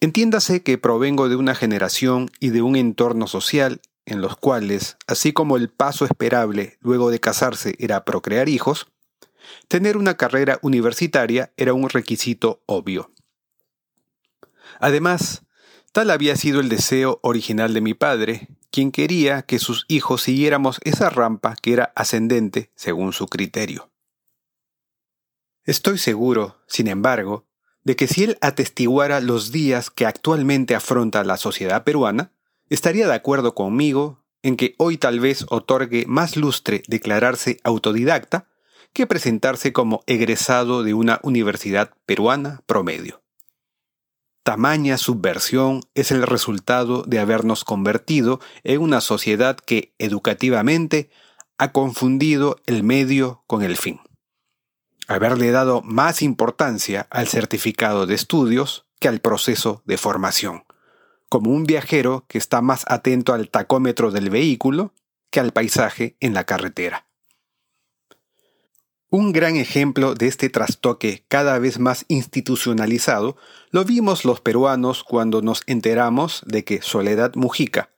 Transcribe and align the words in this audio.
Entiéndase 0.00 0.62
que 0.62 0.78
provengo 0.78 1.28
de 1.28 1.36
una 1.36 1.54
generación 1.54 2.30
y 2.38 2.50
de 2.50 2.62
un 2.62 2.76
entorno 2.76 3.26
social 3.26 3.80
en 4.06 4.20
los 4.20 4.36
cuales, 4.36 4.96
así 5.06 5.32
como 5.32 5.56
el 5.56 5.68
paso 5.68 6.04
esperable 6.04 6.78
luego 6.80 7.10
de 7.10 7.20
casarse 7.20 7.74
era 7.78 8.04
procrear 8.04 8.48
hijos, 8.48 8.86
tener 9.66 9.96
una 9.96 10.16
carrera 10.16 10.58
universitaria 10.62 11.52
era 11.56 11.74
un 11.74 11.88
requisito 11.88 12.62
obvio. 12.66 13.10
Además, 14.80 15.42
tal 15.92 16.10
había 16.10 16.36
sido 16.36 16.60
el 16.60 16.68
deseo 16.68 17.18
original 17.22 17.74
de 17.74 17.80
mi 17.80 17.94
padre, 17.94 18.48
quien 18.70 18.92
quería 18.92 19.42
que 19.42 19.58
sus 19.58 19.84
hijos 19.88 20.22
siguiéramos 20.22 20.80
esa 20.84 21.10
rampa 21.10 21.56
que 21.60 21.72
era 21.72 21.92
ascendente 21.96 22.70
según 22.74 23.12
su 23.12 23.26
criterio. 23.26 23.90
Estoy 25.64 25.98
seguro, 25.98 26.56
sin 26.66 26.88
embargo, 26.88 27.46
de 27.84 27.96
que 27.96 28.06
si 28.06 28.24
él 28.24 28.38
atestiguara 28.40 29.20
los 29.20 29.52
días 29.52 29.90
que 29.90 30.06
actualmente 30.06 30.74
afronta 30.74 31.24
la 31.24 31.36
sociedad 31.36 31.84
peruana, 31.84 32.32
estaría 32.68 33.06
de 33.06 33.14
acuerdo 33.14 33.54
conmigo 33.54 34.24
en 34.42 34.56
que 34.56 34.74
hoy 34.78 34.98
tal 34.98 35.20
vez 35.20 35.46
otorgue 35.48 36.04
más 36.06 36.36
lustre 36.36 36.82
declararse 36.86 37.60
autodidacta 37.64 38.48
que 38.92 39.06
presentarse 39.06 39.72
como 39.72 40.02
egresado 40.06 40.82
de 40.82 40.94
una 40.94 41.20
universidad 41.22 41.92
peruana 42.06 42.62
promedio. 42.66 43.22
Tamaña 44.48 44.96
subversión 44.96 45.82
es 45.92 46.10
el 46.10 46.22
resultado 46.22 47.02
de 47.02 47.18
habernos 47.18 47.64
convertido 47.64 48.40
en 48.64 48.80
una 48.80 49.02
sociedad 49.02 49.58
que 49.58 49.92
educativamente 49.98 51.10
ha 51.58 51.70
confundido 51.70 52.56
el 52.64 52.82
medio 52.82 53.42
con 53.46 53.60
el 53.62 53.76
fin. 53.76 54.00
Haberle 55.06 55.50
dado 55.50 55.82
más 55.82 56.22
importancia 56.22 57.06
al 57.10 57.28
certificado 57.28 58.06
de 58.06 58.14
estudios 58.14 58.86
que 59.00 59.08
al 59.08 59.20
proceso 59.20 59.82
de 59.84 59.98
formación, 59.98 60.64
como 61.28 61.50
un 61.50 61.64
viajero 61.64 62.24
que 62.26 62.38
está 62.38 62.62
más 62.62 62.86
atento 62.88 63.34
al 63.34 63.50
tacómetro 63.50 64.10
del 64.10 64.30
vehículo 64.30 64.94
que 65.28 65.40
al 65.40 65.52
paisaje 65.52 66.16
en 66.20 66.32
la 66.32 66.44
carretera. 66.44 67.07
Un 69.10 69.32
gran 69.32 69.56
ejemplo 69.56 70.14
de 70.14 70.26
este 70.26 70.50
trastoque 70.50 71.24
cada 71.28 71.58
vez 71.58 71.78
más 71.78 72.04
institucionalizado 72.08 73.38
lo 73.70 73.86
vimos 73.86 74.26
los 74.26 74.42
peruanos 74.42 75.02
cuando 75.02 75.40
nos 75.40 75.62
enteramos 75.66 76.42
de 76.44 76.62
que 76.62 76.82
Soledad 76.82 77.32
Mujica, 77.34 77.88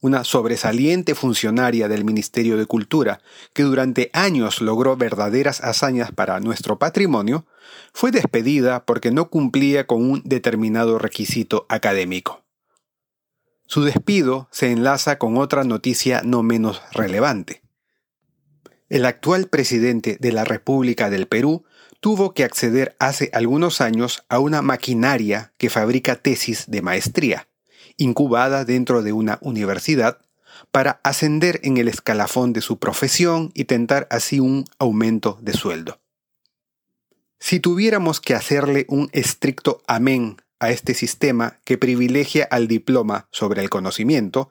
una 0.00 0.22
sobresaliente 0.22 1.16
funcionaria 1.16 1.88
del 1.88 2.04
Ministerio 2.04 2.56
de 2.56 2.66
Cultura 2.66 3.20
que 3.52 3.64
durante 3.64 4.10
años 4.12 4.60
logró 4.60 4.96
verdaderas 4.96 5.60
hazañas 5.60 6.12
para 6.12 6.38
nuestro 6.38 6.78
patrimonio, 6.78 7.46
fue 7.92 8.12
despedida 8.12 8.84
porque 8.86 9.10
no 9.10 9.28
cumplía 9.28 9.88
con 9.88 10.08
un 10.08 10.22
determinado 10.24 11.00
requisito 11.00 11.66
académico. 11.68 12.44
Su 13.66 13.82
despido 13.82 14.46
se 14.52 14.70
enlaza 14.70 15.18
con 15.18 15.36
otra 15.36 15.64
noticia 15.64 16.22
no 16.24 16.44
menos 16.44 16.80
relevante. 16.92 17.60
El 18.90 19.06
actual 19.06 19.46
presidente 19.46 20.16
de 20.18 20.32
la 20.32 20.44
República 20.44 21.10
del 21.10 21.28
Perú 21.28 21.64
tuvo 22.00 22.34
que 22.34 22.42
acceder 22.42 22.96
hace 22.98 23.30
algunos 23.32 23.80
años 23.80 24.24
a 24.28 24.40
una 24.40 24.62
maquinaria 24.62 25.52
que 25.58 25.70
fabrica 25.70 26.16
tesis 26.16 26.64
de 26.66 26.82
maestría, 26.82 27.46
incubada 27.96 28.64
dentro 28.64 29.02
de 29.02 29.12
una 29.12 29.38
universidad, 29.42 30.18
para 30.72 31.00
ascender 31.04 31.60
en 31.62 31.76
el 31.76 31.86
escalafón 31.86 32.52
de 32.52 32.62
su 32.62 32.80
profesión 32.80 33.52
y 33.54 33.64
tentar 33.64 34.08
así 34.10 34.40
un 34.40 34.64
aumento 34.80 35.38
de 35.40 35.52
sueldo. 35.52 36.00
Si 37.38 37.60
tuviéramos 37.60 38.20
que 38.20 38.34
hacerle 38.34 38.86
un 38.88 39.08
estricto 39.12 39.82
amén 39.86 40.36
a 40.58 40.70
este 40.70 40.94
sistema 40.94 41.60
que 41.64 41.78
privilegia 41.78 42.46
al 42.50 42.66
diploma 42.66 43.28
sobre 43.30 43.62
el 43.62 43.70
conocimiento, 43.70 44.50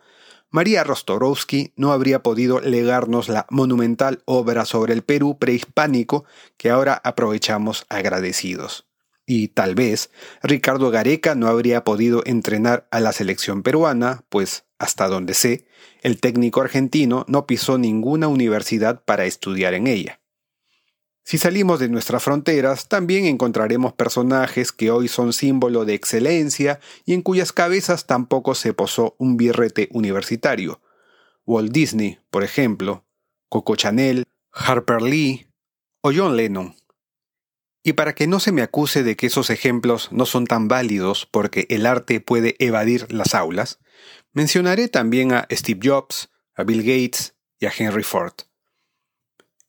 María 0.51 0.83
Rostorowski 0.83 1.73
no 1.75 1.91
habría 1.91 2.23
podido 2.23 2.59
legarnos 2.59 3.29
la 3.29 3.45
monumental 3.51 4.23
obra 4.25 4.65
sobre 4.65 4.93
el 4.93 5.03
Perú 5.03 5.37
prehispánico 5.37 6.25
que 6.57 6.71
ahora 6.71 6.99
aprovechamos 7.03 7.85
agradecidos. 7.87 8.87
Y 9.27 9.49
tal 9.49 9.75
vez 9.75 10.09
Ricardo 10.41 10.89
Gareca 10.89 11.35
no 11.35 11.47
habría 11.47 11.83
podido 11.83 12.23
entrenar 12.25 12.87
a 12.89 12.99
la 12.99 13.11
selección 13.11 13.61
peruana, 13.61 14.23
pues, 14.29 14.65
hasta 14.79 15.07
donde 15.07 15.35
sé, 15.35 15.67
el 16.01 16.19
técnico 16.19 16.61
argentino 16.61 17.25
no 17.27 17.45
pisó 17.45 17.77
ninguna 17.77 18.27
universidad 18.27 19.03
para 19.05 19.25
estudiar 19.25 19.75
en 19.75 19.85
ella. 19.85 20.19
Si 21.29 21.38
salimos 21.38 21.79
de 21.79 21.90
nuestras 21.90 22.23
fronteras, 22.23 22.88
también 22.88 23.25
encontraremos 23.25 23.94
personajes 23.94 24.72
que 24.72 24.90
hoy 24.90 25.07
son 25.07 25.31
símbolo 25.31 25.85
de 25.85 25.94
excelencia 25.94 26.79
y 27.06 27.13
en 27.13 27.22
cuyas 27.22 27.53
cabezas 27.53 28.07
tampoco 28.07 28.56
se 28.56 28.73
posó 28.73 29.16
un 29.19 29.38
birrete 29.38 29.90
universitario. 29.91 30.81
Walt 31.45 31.72
Disney, 31.72 32.17
por 32.31 32.44
ejemplo, 32.44 33.06
Coco 33.47 33.75
Chanel, 33.75 34.23
Harper 34.51 35.03
Lee 35.03 35.51
o 36.01 36.12
John 36.12 36.35
Lennon. 36.35 36.75
Y 37.84 37.94
para 37.94 38.16
que 38.16 38.25
no 38.25 38.40
se 38.40 38.51
me 38.51 38.63
acuse 38.63 39.03
de 39.03 39.16
que 39.16 39.28
esos 39.28 39.51
ejemplos 39.51 40.11
no 40.11 40.25
son 40.25 40.47
tan 40.47 40.67
válidos 40.67 41.28
porque 41.29 41.67
el 41.69 41.85
arte 41.85 42.22
puede 42.22 42.56
evadir 42.57 43.06
las 43.13 43.35
aulas, 43.35 43.78
mencionaré 44.34 44.88
también 44.88 45.34
a 45.34 45.47
Steve 45.51 45.81
Jobs, 45.84 46.31
a 46.56 46.63
Bill 46.63 46.81
Gates 46.81 47.35
y 47.59 47.67
a 47.67 47.72
Henry 47.78 48.01
Ford. 48.01 48.48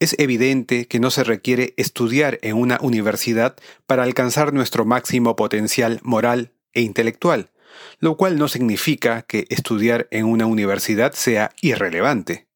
Es 0.01 0.17
evidente 0.19 0.89
que 0.89 0.99
no 0.99 1.11
se 1.11 1.25
requiere 1.25 1.75
estudiar 1.77 2.39
en 2.41 2.57
una 2.57 2.79
universidad 2.81 3.55
para 3.87 4.03
alcanzar 4.03 4.55
nuestro 4.55 4.87
máximo 4.87 5.37
potencial 5.37 6.01
moral 6.03 6.55
e 6.73 6.81
intelectual, 6.81 7.51
lo 7.99 8.17
cual 8.17 8.39
no 8.39 8.49
significa 8.49 9.21
que 9.21 9.45
estudiar 9.51 10.09
en 10.11 10.25
una 10.25 10.47
universidad 10.47 11.13
sea 11.13 11.53
irrelevante. 11.61 12.49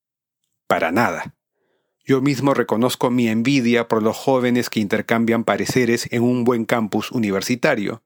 Para 0.66 0.90
nada. 0.90 1.34
Yo 2.06 2.22
mismo 2.22 2.54
reconozco 2.54 3.10
mi 3.10 3.28
envidia 3.28 3.88
por 3.88 4.02
los 4.02 4.16
jóvenes 4.16 4.70
que 4.70 4.80
intercambian 4.80 5.44
pareceres 5.44 6.08
en 6.12 6.22
un 6.22 6.44
buen 6.44 6.64
campus 6.64 7.12
universitario. 7.12 8.02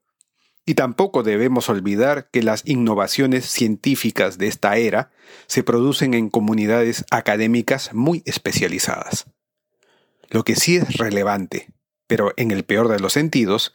Y 0.69 0.75
tampoco 0.75 1.23
debemos 1.23 1.67
olvidar 1.67 2.29
que 2.29 2.43
las 2.43 2.61
innovaciones 2.63 3.47
científicas 3.47 4.37
de 4.37 4.45
esta 4.45 4.77
era 4.77 5.09
se 5.47 5.63
producen 5.63 6.13
en 6.13 6.29
comunidades 6.29 7.05
académicas 7.09 7.91
muy 7.91 8.21
especializadas. 8.27 9.25
Lo 10.29 10.43
que 10.43 10.55
sí 10.55 10.75
es 10.75 10.97
relevante, 10.97 11.69
pero 12.05 12.33
en 12.37 12.51
el 12.51 12.65
peor 12.65 12.87
de 12.87 12.99
los 12.99 13.13
sentidos, 13.13 13.73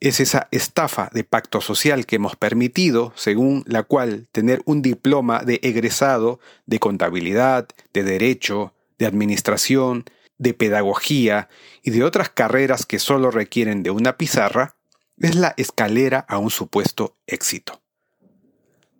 es 0.00 0.18
esa 0.18 0.48
estafa 0.50 1.10
de 1.12 1.22
pacto 1.22 1.60
social 1.60 2.06
que 2.06 2.16
hemos 2.16 2.34
permitido, 2.34 3.12
según 3.14 3.62
la 3.68 3.84
cual 3.84 4.26
tener 4.32 4.62
un 4.64 4.82
diploma 4.82 5.44
de 5.44 5.60
egresado 5.62 6.40
de 6.66 6.80
contabilidad, 6.80 7.68
de 7.92 8.02
derecho, 8.02 8.74
de 8.98 9.06
administración, 9.06 10.06
de 10.38 10.54
pedagogía 10.54 11.48
y 11.84 11.92
de 11.92 12.02
otras 12.02 12.30
carreras 12.30 12.84
que 12.84 12.98
solo 12.98 13.30
requieren 13.30 13.84
de 13.84 13.92
una 13.92 14.16
pizarra, 14.16 14.74
es 15.22 15.36
la 15.36 15.54
escalera 15.56 16.26
a 16.28 16.38
un 16.38 16.50
supuesto 16.50 17.16
éxito. 17.26 17.80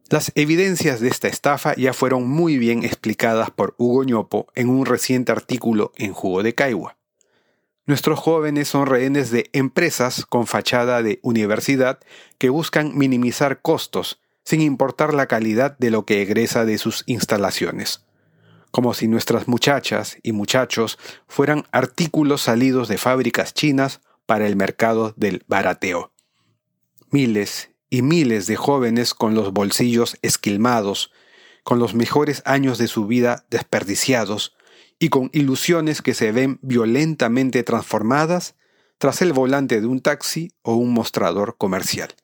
Las 0.09 0.31
evidencias 0.35 1.01
de 1.01 1.09
esta 1.09 1.29
estafa 1.29 1.75
ya 1.75 1.93
fueron 1.93 2.29
muy 2.29 2.59
bien 2.59 2.85
explicadas 2.85 3.51
por 3.51 3.75
Hugo 3.79 4.05
Ñopo 4.05 4.47
en 4.55 4.69
un 4.69 4.87
reciente 4.87 5.33
artículo 5.33 5.91
en 5.97 6.13
Jugo 6.13 6.43
de 6.43 6.55
Caigua. 6.55 6.97
Nuestros 7.87 8.21
jóvenes 8.21 8.69
son 8.69 8.87
rehenes 8.87 9.31
de 9.31 9.51
empresas 9.53 10.25
con 10.27 10.47
fachada 10.47 11.03
de 11.03 11.19
universidad 11.23 11.99
que 12.39 12.51
buscan 12.51 12.97
minimizar 12.97 13.61
costos 13.61 14.21
sin 14.45 14.61
importar 14.61 15.15
la 15.15 15.27
calidad 15.27 15.77
de 15.79 15.91
lo 15.91 16.05
que 16.05 16.23
egresa 16.23 16.65
de 16.65 16.79
sus 16.79 17.03
instalaciones. 17.07 18.05
Como 18.71 18.95
si 18.95 19.09
nuestras 19.09 19.49
muchachas 19.49 20.19
y 20.23 20.33
muchachos 20.33 20.99
fueran 21.27 21.65
artículos 21.73 22.43
salidos 22.43 22.87
de 22.89 22.99
fábricas 22.99 23.55
chinas 23.55 24.01
para 24.27 24.47
el 24.47 24.57
mercado 24.57 25.15
del 25.17 25.43
barateo. 25.49 26.12
Miles 27.13 27.69
y 27.91 28.01
miles 28.01 28.47
de 28.47 28.57
jóvenes 28.57 29.13
con 29.13 29.35
los 29.35 29.53
bolsillos 29.53 30.17
esquilmados, 30.23 31.13
con 31.63 31.79
los 31.79 31.95
mejores 31.95 32.43
años 32.47 32.79
de 32.79 32.89
su 32.89 33.07
vida 33.07 33.45
desperdiciados 33.51 34.57
y 34.99 35.11
con 35.11 35.29
ilusiones 35.35 36.01
que 36.01 36.15
se 36.15 36.33
ven 36.33 36.59
violentamente 36.63 37.63
transformadas 37.65 38.55
tras 38.97 39.21
el 39.21 39.35
volante 39.35 39.83
de 39.83 39.87
un 39.87 40.01
taxi 40.01 40.53
o 40.63 40.75
un 40.75 40.95
mostrador 40.95 41.59
comercial. 41.59 42.15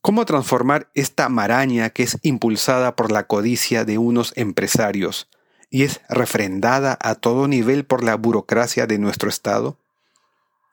¿Cómo 0.00 0.24
transformar 0.24 0.90
esta 0.94 1.28
maraña 1.28 1.90
que 1.90 2.04
es 2.04 2.16
impulsada 2.22 2.96
por 2.96 3.12
la 3.12 3.26
codicia 3.26 3.84
de 3.84 3.98
unos 3.98 4.32
empresarios 4.36 5.28
y 5.68 5.82
es 5.82 6.00
refrendada 6.08 6.96
a 6.98 7.14
todo 7.14 7.46
nivel 7.46 7.84
por 7.84 8.04
la 8.04 8.14
burocracia 8.14 8.86
de 8.86 8.98
nuestro 8.98 9.28
Estado? 9.28 9.78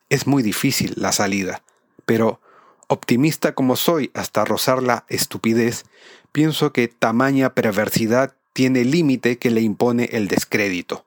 Es 0.07 0.25
muy 0.25 0.41
difícil 0.41 0.93
la 0.95 1.11
salida, 1.11 1.63
pero 2.05 2.39
optimista 2.91 3.55
como 3.55 3.77
soy 3.77 4.11
hasta 4.13 4.43
rozar 4.43 4.83
la 4.83 5.05
estupidez, 5.07 5.85
pienso 6.33 6.73
que 6.73 6.89
tamaña 6.89 7.53
perversidad 7.53 8.35
tiene 8.51 8.83
límite 8.83 9.37
que 9.37 9.49
le 9.49 9.61
impone 9.61 10.09
el 10.11 10.27
descrédito. 10.27 11.05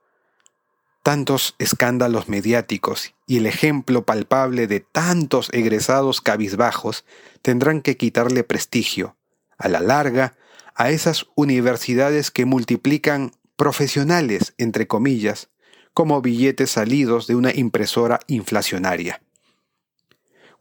Tantos 1.02 1.54
escándalos 1.58 2.30
mediáticos 2.30 3.12
y 3.26 3.36
el 3.36 3.44
ejemplo 3.44 4.06
palpable 4.06 4.66
de 4.66 4.80
tantos 4.80 5.50
egresados 5.52 6.22
cabizbajos 6.22 7.04
tendrán 7.42 7.82
que 7.82 7.98
quitarle 7.98 8.44
prestigio, 8.44 9.18
a 9.58 9.68
la 9.68 9.80
larga, 9.80 10.38
a 10.74 10.88
esas 10.88 11.26
universidades 11.34 12.30
que 12.30 12.46
multiplican 12.46 13.32
profesionales, 13.56 14.54
entre 14.56 14.86
comillas, 14.86 15.50
como 15.92 16.22
billetes 16.22 16.70
salidos 16.70 17.26
de 17.26 17.34
una 17.36 17.54
impresora 17.54 18.20
inflacionaria. 18.26 19.20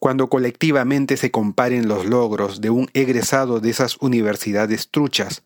Cuando 0.03 0.27
colectivamente 0.27 1.15
se 1.15 1.31
comparen 1.31 1.87
los 1.87 2.05
logros 2.05 2.59
de 2.59 2.69
un 2.69 2.89
egresado 2.93 3.61
de 3.61 3.69
esas 3.69 3.95
universidades 4.01 4.89
truchas 4.91 5.43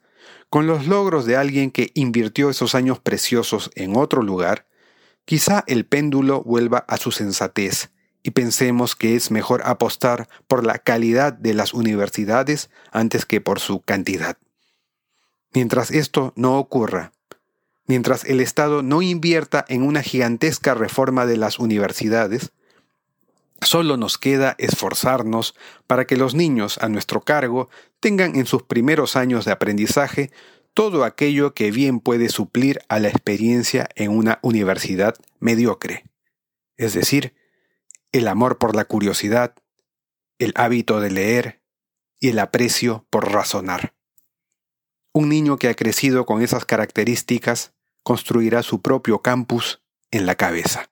con 0.50 0.66
los 0.66 0.88
logros 0.88 1.28
de 1.28 1.38
alguien 1.38 1.70
que 1.70 1.92
invirtió 1.94 2.50
esos 2.50 2.74
años 2.74 3.00
preciosos 3.00 3.70
en 3.76 3.96
otro 3.96 4.24
lugar, 4.24 4.66
quizá 5.26 5.64
el 5.68 5.86
péndulo 5.86 6.42
vuelva 6.42 6.80
a 6.88 6.98
su 6.98 7.12
sensatez 7.12 7.92
y 8.24 8.32
pensemos 8.32 8.96
que 8.96 9.16
es 9.16 9.30
mejor 9.30 9.62
apostar 9.64 10.28
por 10.48 10.66
la 10.66 10.80
calidad 10.80 11.34
de 11.34 11.54
las 11.54 11.76
universidades 11.76 12.72
antes 12.92 13.28
que 13.28 13.40
por 13.42 13.60
su 13.60 13.82
cantidad. 13.82 14.40
Mientras 15.54 15.92
esto 15.92 16.34
no 16.36 16.58
ocurra, 16.58 17.12
mientras 17.86 18.26
el 18.26 18.40
Estado 18.40 18.82
no 18.82 19.04
invierta 19.04 19.64
en 19.68 19.84
una 19.84 20.02
gigantesca 20.02 20.74
reforma 20.74 21.28
de 21.28 21.38
las 21.38 21.60
universidades, 21.60 22.54
solo 23.62 23.98
nos 23.98 24.18
queda 24.18 24.56
esforzarnos 24.58 25.56
para 25.88 26.06
que 26.06 26.18
los 26.18 26.36
niños 26.36 26.78
a 26.80 26.90
nuestro 26.90 27.22
cargo 27.22 27.70
tengan 28.00 28.36
en 28.36 28.46
sus 28.46 28.64
primeros 28.64 29.16
años 29.16 29.46
de 29.46 29.52
aprendizaje 29.52 30.32
todo 30.74 31.04
aquello 31.04 31.56
que 31.56 31.72
bien 31.72 32.00
puede 32.00 32.30
suplir 32.30 32.82
a 32.88 33.00
la 33.00 33.08
experiencia 33.08 33.90
en 33.96 34.12
una 34.12 34.38
universidad 34.44 35.16
mediocre, 35.40 36.06
es 36.76 36.94
decir, 36.94 37.34
el 38.12 38.28
amor 38.28 38.60
por 38.60 38.76
la 38.76 38.86
curiosidad, 38.86 39.56
el 40.38 40.54
hábito 40.56 41.00
de 41.00 41.10
leer 41.10 41.64
y 42.20 42.30
el 42.30 42.40
aprecio 42.40 43.08
por 43.10 43.32
razonar. 43.32 43.96
Un 45.14 45.30
niño 45.30 45.58
que 45.58 45.68
ha 45.68 45.74
crecido 45.74 46.28
con 46.28 46.44
esas 46.44 46.66
características 46.66 47.74
construirá 48.04 48.62
su 48.62 48.84
propio 48.84 49.24
campus 49.24 49.82
en 50.12 50.28
la 50.28 50.36
cabeza. 50.36 50.92